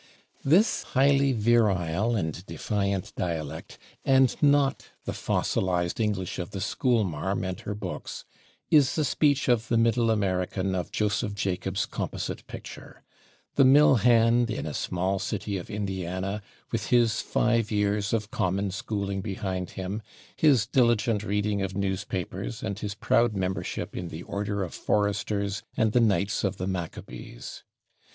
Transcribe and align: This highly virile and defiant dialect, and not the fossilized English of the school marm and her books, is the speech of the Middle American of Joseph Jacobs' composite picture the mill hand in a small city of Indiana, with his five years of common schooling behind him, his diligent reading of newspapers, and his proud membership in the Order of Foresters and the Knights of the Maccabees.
This 0.43 0.81
highly 0.81 1.31
virile 1.31 2.15
and 2.15 2.43
defiant 2.47 3.13
dialect, 3.15 3.77
and 4.03 4.35
not 4.41 4.85
the 5.05 5.13
fossilized 5.13 5.99
English 5.99 6.39
of 6.39 6.49
the 6.49 6.59
school 6.59 7.03
marm 7.03 7.43
and 7.43 7.59
her 7.59 7.75
books, 7.75 8.25
is 8.71 8.95
the 8.95 9.05
speech 9.05 9.47
of 9.47 9.67
the 9.67 9.77
Middle 9.77 10.09
American 10.09 10.73
of 10.73 10.91
Joseph 10.91 11.35
Jacobs' 11.35 11.85
composite 11.85 12.47
picture 12.47 13.03
the 13.57 13.63
mill 13.63 13.97
hand 13.97 14.49
in 14.49 14.65
a 14.65 14.73
small 14.73 15.19
city 15.19 15.55
of 15.57 15.69
Indiana, 15.69 16.41
with 16.71 16.87
his 16.87 17.21
five 17.21 17.69
years 17.69 18.11
of 18.11 18.31
common 18.31 18.71
schooling 18.71 19.21
behind 19.21 19.69
him, 19.77 20.01
his 20.35 20.65
diligent 20.65 21.21
reading 21.23 21.61
of 21.61 21.77
newspapers, 21.77 22.63
and 22.63 22.79
his 22.79 22.95
proud 22.95 23.35
membership 23.35 23.95
in 23.95 24.07
the 24.07 24.23
Order 24.23 24.63
of 24.63 24.73
Foresters 24.73 25.61
and 25.77 25.91
the 25.91 26.01
Knights 26.01 26.43
of 26.43 26.57
the 26.57 26.65
Maccabees. 26.65 27.63